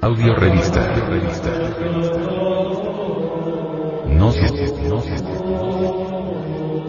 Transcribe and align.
Audio 0.00 0.34
revista. 0.34 0.80
Gnosis. 4.06 4.52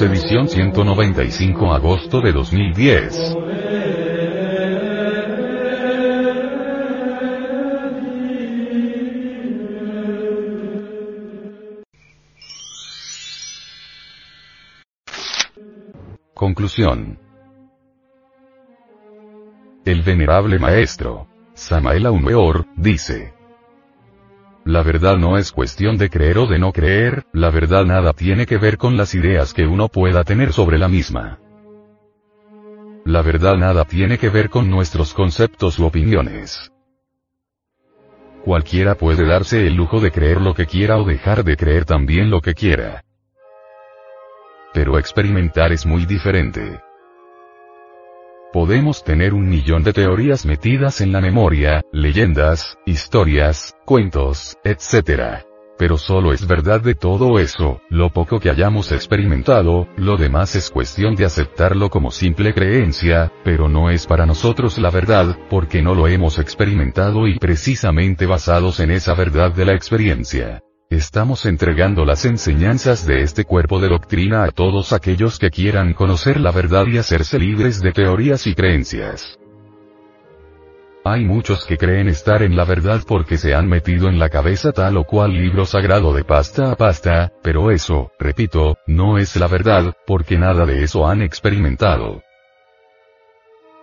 Edición 0.00 0.48
195 0.48 1.72
agosto 1.72 2.20
de 2.20 2.32
2010. 2.32 3.36
Conclusión. 16.34 17.27
El 19.88 20.02
venerable 20.02 20.58
maestro, 20.58 21.28
Samael 21.54 22.04
Aumeor, 22.04 22.66
dice. 22.76 23.32
La 24.66 24.82
verdad 24.82 25.16
no 25.16 25.38
es 25.38 25.50
cuestión 25.50 25.96
de 25.96 26.10
creer 26.10 26.36
o 26.36 26.46
de 26.46 26.58
no 26.58 26.72
creer, 26.72 27.24
la 27.32 27.48
verdad 27.48 27.86
nada 27.86 28.12
tiene 28.12 28.44
que 28.44 28.58
ver 28.58 28.76
con 28.76 28.98
las 28.98 29.14
ideas 29.14 29.54
que 29.54 29.66
uno 29.66 29.88
pueda 29.88 30.24
tener 30.24 30.52
sobre 30.52 30.76
la 30.76 30.88
misma. 30.88 31.38
La 33.06 33.22
verdad 33.22 33.56
nada 33.56 33.86
tiene 33.86 34.18
que 34.18 34.28
ver 34.28 34.50
con 34.50 34.68
nuestros 34.68 35.14
conceptos 35.14 35.78
u 35.78 35.86
opiniones. 35.86 36.70
Cualquiera 38.44 38.94
puede 38.94 39.24
darse 39.24 39.66
el 39.66 39.72
lujo 39.72 40.00
de 40.00 40.10
creer 40.10 40.42
lo 40.42 40.52
que 40.52 40.66
quiera 40.66 40.98
o 40.98 41.04
dejar 41.04 41.44
de 41.44 41.56
creer 41.56 41.86
también 41.86 42.28
lo 42.28 42.42
que 42.42 42.52
quiera. 42.52 43.06
Pero 44.74 44.98
experimentar 44.98 45.72
es 45.72 45.86
muy 45.86 46.04
diferente. 46.04 46.78
Podemos 48.52 49.04
tener 49.04 49.34
un 49.34 49.46
millón 49.46 49.82
de 49.82 49.92
teorías 49.92 50.46
metidas 50.46 51.02
en 51.02 51.12
la 51.12 51.20
memoria, 51.20 51.82
leyendas, 51.92 52.78
historias, 52.86 53.74
cuentos, 53.84 54.56
etc. 54.64 55.44
Pero 55.76 55.98
solo 55.98 56.32
es 56.32 56.46
verdad 56.46 56.80
de 56.80 56.94
todo 56.94 57.38
eso, 57.38 57.82
lo 57.90 58.08
poco 58.08 58.40
que 58.40 58.48
hayamos 58.48 58.90
experimentado, 58.90 59.86
lo 59.98 60.16
demás 60.16 60.56
es 60.56 60.70
cuestión 60.70 61.14
de 61.14 61.26
aceptarlo 61.26 61.90
como 61.90 62.10
simple 62.10 62.54
creencia, 62.54 63.30
pero 63.44 63.68
no 63.68 63.90
es 63.90 64.06
para 64.06 64.24
nosotros 64.24 64.78
la 64.78 64.90
verdad, 64.90 65.36
porque 65.50 65.82
no 65.82 65.94
lo 65.94 66.08
hemos 66.08 66.38
experimentado 66.38 67.28
y 67.28 67.38
precisamente 67.38 68.24
basados 68.24 68.80
en 68.80 68.92
esa 68.92 69.12
verdad 69.12 69.52
de 69.52 69.66
la 69.66 69.74
experiencia. 69.74 70.62
Estamos 70.90 71.44
entregando 71.44 72.06
las 72.06 72.24
enseñanzas 72.24 73.06
de 73.06 73.20
este 73.20 73.44
cuerpo 73.44 73.78
de 73.78 73.88
doctrina 73.88 74.44
a 74.44 74.50
todos 74.50 74.94
aquellos 74.94 75.38
que 75.38 75.50
quieran 75.50 75.92
conocer 75.92 76.40
la 76.40 76.50
verdad 76.50 76.86
y 76.86 76.96
hacerse 76.96 77.38
libres 77.38 77.82
de 77.82 77.92
teorías 77.92 78.46
y 78.46 78.54
creencias. 78.54 79.38
Hay 81.04 81.26
muchos 81.26 81.66
que 81.66 81.76
creen 81.76 82.08
estar 82.08 82.42
en 82.42 82.56
la 82.56 82.64
verdad 82.64 83.02
porque 83.06 83.36
se 83.36 83.54
han 83.54 83.68
metido 83.68 84.08
en 84.08 84.18
la 84.18 84.30
cabeza 84.30 84.72
tal 84.72 84.96
o 84.96 85.04
cual 85.04 85.34
libro 85.34 85.66
sagrado 85.66 86.14
de 86.14 86.24
pasta 86.24 86.72
a 86.72 86.76
pasta, 86.76 87.32
pero 87.42 87.70
eso, 87.70 88.10
repito, 88.18 88.78
no 88.86 89.18
es 89.18 89.36
la 89.36 89.46
verdad, 89.46 89.92
porque 90.06 90.38
nada 90.38 90.64
de 90.64 90.84
eso 90.84 91.06
han 91.06 91.20
experimentado. 91.20 92.22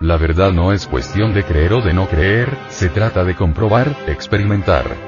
La 0.00 0.16
verdad 0.16 0.50
no 0.50 0.72
es 0.72 0.88
cuestión 0.88 1.32
de 1.32 1.44
creer 1.44 1.74
o 1.74 1.80
de 1.80 1.94
no 1.94 2.08
creer, 2.08 2.56
se 2.70 2.88
trata 2.88 3.22
de 3.22 3.36
comprobar, 3.36 3.96
experimentar. 4.08 5.07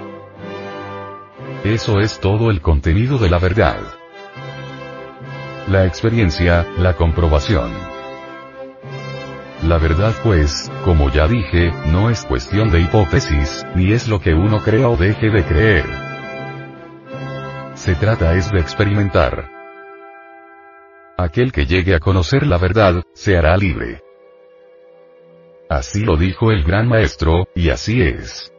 Eso 1.64 2.00
es 2.00 2.20
todo 2.20 2.50
el 2.50 2.62
contenido 2.62 3.18
de 3.18 3.28
la 3.28 3.38
verdad. 3.38 3.80
La 5.68 5.84
experiencia, 5.84 6.66
la 6.78 6.94
comprobación. 6.94 7.70
La 9.62 9.76
verdad 9.76 10.14
pues, 10.24 10.72
como 10.86 11.10
ya 11.10 11.28
dije, 11.28 11.70
no 11.88 12.08
es 12.08 12.24
cuestión 12.24 12.70
de 12.70 12.80
hipótesis, 12.80 13.66
ni 13.74 13.92
es 13.92 14.08
lo 14.08 14.20
que 14.20 14.32
uno 14.32 14.62
crea 14.62 14.88
o 14.88 14.96
deje 14.96 15.28
de 15.28 15.44
creer. 15.44 15.84
Se 17.74 17.94
trata 17.94 18.34
es 18.34 18.50
de 18.50 18.58
experimentar. 18.58 19.50
Aquel 21.18 21.52
que 21.52 21.66
llegue 21.66 21.94
a 21.94 22.00
conocer 22.00 22.46
la 22.46 22.56
verdad, 22.56 23.02
se 23.12 23.36
hará 23.36 23.54
libre. 23.58 24.00
Así 25.68 26.00
lo 26.00 26.16
dijo 26.16 26.52
el 26.52 26.64
gran 26.64 26.88
maestro, 26.88 27.48
y 27.54 27.68
así 27.68 28.00
es. 28.00 28.50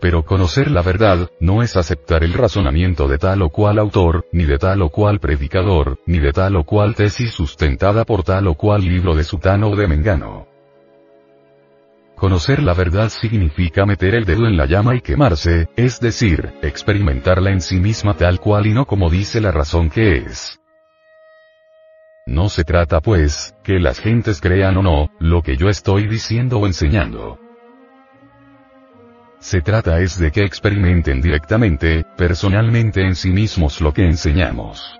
Pero 0.00 0.24
conocer 0.24 0.70
la 0.70 0.82
verdad, 0.82 1.30
no 1.40 1.62
es 1.62 1.76
aceptar 1.76 2.22
el 2.22 2.34
razonamiento 2.34 3.08
de 3.08 3.18
tal 3.18 3.42
o 3.42 3.48
cual 3.48 3.78
autor, 3.78 4.26
ni 4.32 4.44
de 4.44 4.58
tal 4.58 4.82
o 4.82 4.90
cual 4.90 5.20
predicador, 5.20 5.98
ni 6.06 6.18
de 6.18 6.32
tal 6.32 6.56
o 6.56 6.64
cual 6.64 6.94
tesis 6.94 7.32
sustentada 7.32 8.04
por 8.04 8.22
tal 8.22 8.46
o 8.46 8.54
cual 8.54 8.82
libro 8.82 9.14
de 9.14 9.24
Sutano 9.24 9.68
o 9.68 9.76
de 9.76 9.88
Mengano. 9.88 10.46
Conocer 12.14 12.62
la 12.62 12.72
verdad 12.72 13.10
significa 13.10 13.84
meter 13.84 14.14
el 14.14 14.24
dedo 14.24 14.46
en 14.46 14.56
la 14.56 14.66
llama 14.66 14.94
y 14.94 15.02
quemarse, 15.02 15.68
es 15.76 16.00
decir, 16.00 16.54
experimentarla 16.62 17.50
en 17.50 17.60
sí 17.60 17.78
misma 17.78 18.14
tal 18.14 18.40
cual 18.40 18.66
y 18.66 18.72
no 18.72 18.86
como 18.86 19.10
dice 19.10 19.40
la 19.40 19.50
razón 19.50 19.90
que 19.90 20.18
es. 20.18 20.58
No 22.26 22.48
se 22.48 22.64
trata 22.64 23.00
pues, 23.00 23.54
que 23.62 23.78
las 23.78 24.00
gentes 24.00 24.40
crean 24.40 24.76
o 24.78 24.82
no, 24.82 25.10
lo 25.20 25.42
que 25.42 25.56
yo 25.56 25.68
estoy 25.68 26.08
diciendo 26.08 26.58
o 26.58 26.66
enseñando. 26.66 27.38
Se 29.38 29.60
trata 29.60 30.00
es 30.00 30.18
de 30.18 30.32
que 30.32 30.42
experimenten 30.42 31.20
directamente, 31.20 32.04
personalmente 32.16 33.02
en 33.02 33.14
sí 33.14 33.30
mismos 33.30 33.80
lo 33.80 33.92
que 33.92 34.02
enseñamos. 34.02 34.98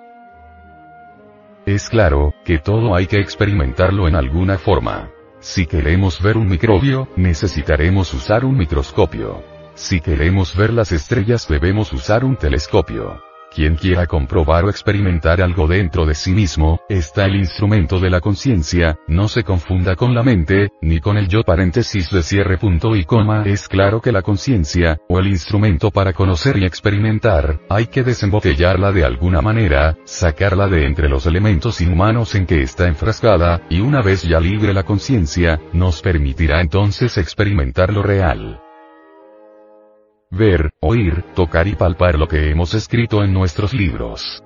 Es 1.64 1.88
claro, 1.88 2.32
que 2.44 2.58
todo 2.58 2.94
hay 2.94 3.06
que 3.06 3.18
experimentarlo 3.18 4.06
en 4.06 4.14
alguna 4.14 4.56
forma. 4.56 5.10
Si 5.40 5.66
queremos 5.66 6.22
ver 6.22 6.36
un 6.36 6.48
microbio, 6.48 7.08
necesitaremos 7.16 8.14
usar 8.14 8.44
un 8.44 8.56
microscopio. 8.56 9.42
Si 9.74 10.00
queremos 10.00 10.56
ver 10.56 10.72
las 10.72 10.92
estrellas 10.92 11.48
debemos 11.48 11.92
usar 11.92 12.24
un 12.24 12.36
telescopio. 12.36 13.25
Quien 13.56 13.76
quiera 13.76 14.06
comprobar 14.06 14.66
o 14.66 14.68
experimentar 14.68 15.40
algo 15.40 15.66
dentro 15.66 16.04
de 16.04 16.14
sí 16.14 16.32
mismo, 16.32 16.82
está 16.90 17.24
el 17.24 17.36
instrumento 17.36 17.98
de 17.98 18.10
la 18.10 18.20
conciencia, 18.20 18.98
no 19.08 19.28
se 19.28 19.44
confunda 19.44 19.96
con 19.96 20.14
la 20.14 20.22
mente, 20.22 20.72
ni 20.82 21.00
con 21.00 21.16
el 21.16 21.26
yo 21.26 21.42
paréntesis 21.42 22.10
de 22.10 22.22
cierre 22.22 22.58
punto 22.58 22.94
y 22.94 23.04
coma. 23.04 23.44
Es 23.46 23.66
claro 23.66 24.02
que 24.02 24.12
la 24.12 24.20
conciencia, 24.20 24.98
o 25.08 25.18
el 25.20 25.28
instrumento 25.28 25.90
para 25.90 26.12
conocer 26.12 26.58
y 26.58 26.66
experimentar, 26.66 27.60
hay 27.70 27.86
que 27.86 28.02
desembotellarla 28.02 28.92
de 28.92 29.06
alguna 29.06 29.40
manera, 29.40 29.96
sacarla 30.04 30.68
de 30.68 30.84
entre 30.84 31.08
los 31.08 31.24
elementos 31.24 31.80
inhumanos 31.80 32.34
en 32.34 32.44
que 32.44 32.60
está 32.60 32.86
enfrascada, 32.86 33.62
y 33.70 33.80
una 33.80 34.02
vez 34.02 34.22
ya 34.22 34.38
libre 34.38 34.74
la 34.74 34.82
conciencia, 34.82 35.62
nos 35.72 36.02
permitirá 36.02 36.60
entonces 36.60 37.16
experimentar 37.16 37.90
lo 37.90 38.02
real 38.02 38.60
ver, 40.36 40.70
oír, 40.80 41.24
tocar 41.34 41.66
y 41.66 41.74
palpar 41.74 42.18
lo 42.18 42.28
que 42.28 42.50
hemos 42.50 42.74
escrito 42.74 43.24
en 43.24 43.32
nuestros 43.32 43.72
libros. 43.72 44.42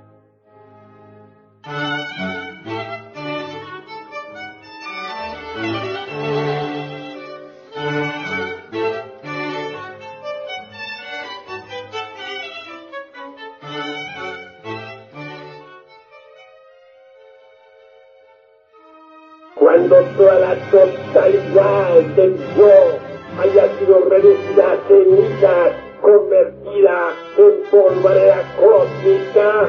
Cuando 19.55 20.03
toda 20.17 20.39
la 20.39 20.55
totalidad 20.71 22.01
del 22.17 22.37
yo 22.57 23.10
haya 23.39 23.69
sido 23.79 24.01
reducida 24.09 24.73
a 24.73 26.01
convertida 26.01 27.13
en 27.37 27.71
polvareda 27.71 28.43
cósmica, 28.59 29.69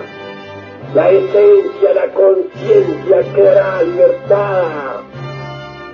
la 0.94 1.10
esencia, 1.10 1.94
la 1.94 2.08
conciencia 2.14 3.34
quedará 3.34 3.84
libertada. 3.84 5.04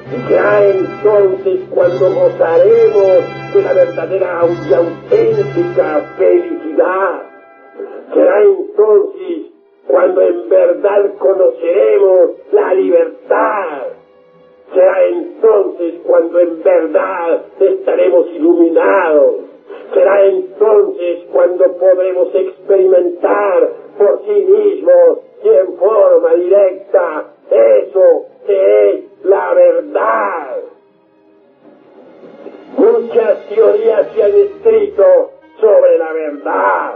Y 0.09 0.27
será 0.27 0.65
entonces 0.65 1.59
cuando 1.69 2.11
gozaremos 2.11 3.53
de 3.53 3.61
la 3.61 3.73
verdadera 3.73 4.41
y 4.69 4.73
auténtica 4.73 6.13
felicidad. 6.17 7.23
Será 8.13 8.43
entonces 8.43 9.51
cuando 9.85 10.21
en 10.21 10.49
verdad 10.49 11.13
conoceremos 11.19 12.29
la 12.51 12.73
libertad 12.73 13.96
Será 14.73 15.03
entonces 15.05 15.95
cuando 16.05 16.39
en 16.39 16.61
verdad 16.61 17.45
estaremos 17.59 18.27
iluminados. 18.33 19.35
Será 19.93 20.25
entonces 20.25 21.23
cuando 21.31 21.77
podremos 21.77 22.33
experimentar 22.35 23.69
por 23.97 24.21
sí 24.25 24.45
mismos 24.45 25.19
y 25.43 25.47
en 25.49 25.77
forma 25.77 26.33
directa 26.33 27.25
eso 27.49 28.25
que 28.45 28.89
es 28.89 29.03
la 29.23 29.53
verdad. 29.53 30.57
Muchas 32.77 33.49
teorías 33.49 34.11
se 34.13 34.23
han 34.23 34.35
escrito 34.35 35.31
sobre 35.59 35.97
la 35.97 36.13
verdad. 36.13 36.95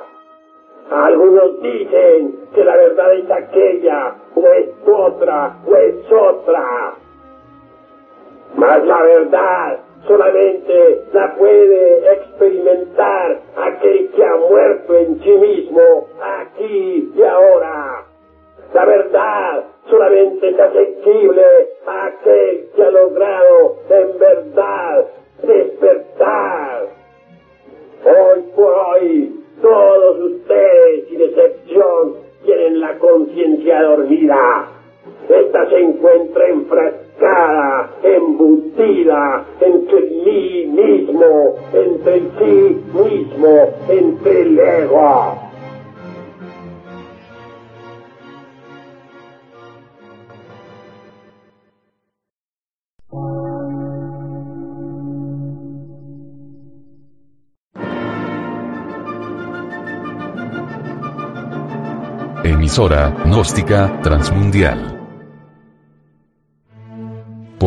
Algunos 0.92 1.62
dicen 1.62 2.36
que 2.54 2.66
la 2.66 2.76
verdad 2.76 3.14
es 3.14 3.32
aquella 3.32 4.16
o 4.36 4.46
es 4.48 4.70
otra 4.86 5.58
o 5.66 5.76
es 5.76 6.12
otra. 6.12 6.96
Mas 8.62 8.86
la 8.86 9.02
verdad 9.02 9.80
solamente 10.06 11.02
la 11.14 11.34
puede 11.36 12.14
experimentar 12.14 13.42
aquel 13.58 14.12
que 14.12 14.24
ha 14.24 14.36
muerto 14.36 14.98
en 14.98 15.20
sí 15.20 15.32
mismo, 15.32 16.08
aquí 16.22 17.12
y 17.16 17.24
ahora. 17.24 18.06
La 18.76 18.86
verdad 18.86 19.64
solamente 19.90 20.50
es 20.50 20.60
asequible 20.60 21.44
a 21.88 22.06
aquel 22.06 22.70
que 22.76 22.84
ha 22.84 22.92
logrado 22.92 23.78
en 23.90 24.20
verdad 24.20 25.08
despertar. 25.42 26.86
Hoy 28.06 28.42
por 28.56 28.74
hoy, 28.74 29.44
todos 29.60 30.20
ustedes, 30.20 31.08
sin 31.08 31.20
excepción, 31.20 32.16
tienen 32.46 32.80
la 32.80 32.96
conciencia 33.00 33.82
dormida. 33.82 34.68
Esta 35.30 35.68
se 35.68 35.80
encuentra 35.80 36.48
embutida 38.04 39.46
entre 39.60 40.02
mí 40.26 40.66
mismo, 40.68 41.56
entre 41.74 42.20
sí 42.38 42.82
mismo, 42.94 43.70
entre 43.90 44.42
el 44.42 44.60
ego. 44.60 45.52
Emisora, 62.44 63.14
gnóstica, 63.26 64.00
transmundial. 64.02 65.01